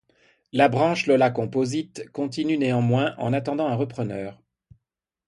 [0.51, 4.41] La branche Lola Composites continue néanmoins en attendant un repreneur.